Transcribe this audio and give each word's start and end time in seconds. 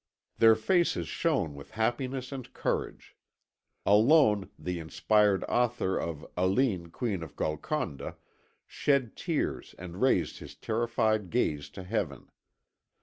Their 0.39 0.55
faces 0.55 1.07
shone 1.07 1.53
with 1.53 1.75
happiness 1.77 2.31
and 2.31 2.51
courage. 2.53 3.15
Alone, 3.85 4.49
the 4.57 4.79
inspired 4.79 5.43
author 5.43 5.95
of 5.95 6.25
Aline, 6.35 6.87
Queen 6.87 7.21
of 7.21 7.35
Golconda, 7.35 8.17
shed 8.65 9.15
tears 9.15 9.75
and 9.77 10.01
raised 10.01 10.39
his 10.39 10.55
terrified 10.55 11.29
gaze 11.29 11.69
to 11.69 11.83
heaven. 11.83 12.31